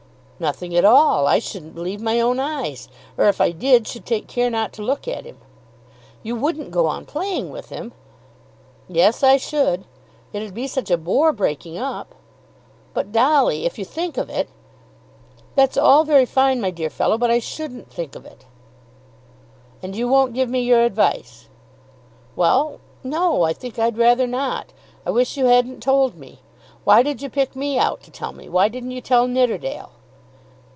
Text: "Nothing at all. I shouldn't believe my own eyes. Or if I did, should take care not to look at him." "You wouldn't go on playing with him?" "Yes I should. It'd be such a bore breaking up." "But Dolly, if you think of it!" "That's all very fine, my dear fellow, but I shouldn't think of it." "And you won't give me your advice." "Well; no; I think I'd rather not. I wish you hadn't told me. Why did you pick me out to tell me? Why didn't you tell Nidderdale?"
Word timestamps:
"Nothing 0.41 0.75
at 0.75 0.83
all. 0.85 1.27
I 1.27 1.37
shouldn't 1.37 1.75
believe 1.75 2.01
my 2.01 2.19
own 2.19 2.39
eyes. 2.39 2.89
Or 3.15 3.25
if 3.27 3.39
I 3.39 3.51
did, 3.51 3.87
should 3.87 4.07
take 4.07 4.25
care 4.27 4.49
not 4.49 4.73
to 4.73 4.81
look 4.81 5.07
at 5.07 5.23
him." 5.23 5.37
"You 6.23 6.35
wouldn't 6.35 6.71
go 6.71 6.87
on 6.87 7.05
playing 7.05 7.51
with 7.51 7.69
him?" 7.69 7.93
"Yes 8.89 9.21
I 9.21 9.37
should. 9.37 9.83
It'd 10.33 10.55
be 10.55 10.65
such 10.65 10.89
a 10.89 10.97
bore 10.97 11.31
breaking 11.31 11.77
up." 11.77 12.15
"But 12.95 13.11
Dolly, 13.11 13.67
if 13.67 13.77
you 13.77 13.85
think 13.85 14.17
of 14.17 14.31
it!" 14.31 14.49
"That's 15.53 15.77
all 15.77 16.05
very 16.05 16.25
fine, 16.25 16.59
my 16.59 16.71
dear 16.71 16.89
fellow, 16.89 17.19
but 17.19 17.29
I 17.29 17.37
shouldn't 17.37 17.91
think 17.91 18.15
of 18.15 18.25
it." 18.25 18.45
"And 19.83 19.95
you 19.95 20.07
won't 20.07 20.33
give 20.33 20.49
me 20.49 20.61
your 20.61 20.81
advice." 20.83 21.49
"Well; 22.35 22.79
no; 23.03 23.43
I 23.43 23.53
think 23.53 23.77
I'd 23.77 23.95
rather 23.95 24.25
not. 24.25 24.73
I 25.05 25.11
wish 25.11 25.37
you 25.37 25.45
hadn't 25.45 25.83
told 25.83 26.15
me. 26.15 26.39
Why 26.83 27.03
did 27.03 27.21
you 27.21 27.29
pick 27.29 27.55
me 27.55 27.77
out 27.77 28.01
to 28.01 28.09
tell 28.09 28.31
me? 28.33 28.49
Why 28.49 28.69
didn't 28.69 28.89
you 28.89 29.01
tell 29.01 29.27
Nidderdale?" 29.27 29.91